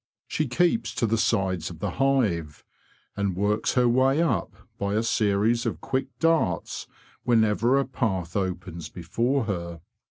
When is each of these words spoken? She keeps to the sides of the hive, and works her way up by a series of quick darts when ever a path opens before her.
She 0.25 0.47
keeps 0.47 0.95
to 0.95 1.05
the 1.05 1.19
sides 1.19 1.69
of 1.69 1.77
the 1.77 1.91
hive, 1.91 2.63
and 3.15 3.35
works 3.35 3.75
her 3.75 3.87
way 3.87 4.19
up 4.19 4.51
by 4.79 4.95
a 4.95 5.03
series 5.03 5.63
of 5.67 5.79
quick 5.79 6.07
darts 6.17 6.87
when 7.23 7.43
ever 7.43 7.77
a 7.77 7.85
path 7.85 8.35
opens 8.35 8.89
before 8.89 9.43
her. 9.43 9.81